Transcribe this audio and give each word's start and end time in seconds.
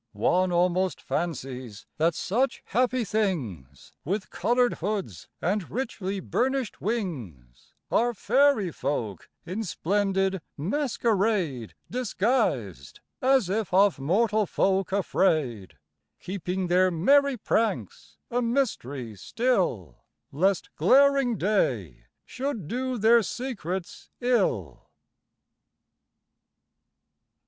One 0.13 0.51
almost 0.51 0.99
fancies 0.99 1.85
that 1.97 2.15
such 2.15 2.63
happy 2.65 3.03
things, 3.03 3.93
With 4.03 4.31
coloured 4.31 4.73
hoods 4.79 5.27
and 5.43 5.69
richly 5.69 6.19
burnished 6.19 6.81
wings, 6.81 7.75
Are 7.91 8.15
fairy 8.15 8.71
folk, 8.71 9.29
in 9.45 9.63
splendid 9.63 10.41
masquerade 10.57 11.75
Disguised, 11.91 13.01
as 13.21 13.47
if 13.47 13.71
of 13.71 13.99
mortal 13.99 14.47
folk 14.47 14.91
afraid, 14.91 15.77
Keeping 16.19 16.65
their 16.65 16.89
merry 16.89 17.37
pranks 17.37 18.17
a 18.31 18.41
mystery 18.41 19.15
still, 19.15 19.99
Lest 20.31 20.75
glaring 20.77 21.37
day 21.37 22.05
should 22.25 22.67
do 22.67 22.97
their 22.97 23.21
secrets 23.21 24.09
ill. 24.19 24.89